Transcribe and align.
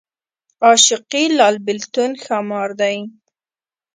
عاشقي 0.65 1.23
لال 1.37 1.55
بېلتون 1.65 2.11
ښامار 2.23 2.69
دی 2.81 2.97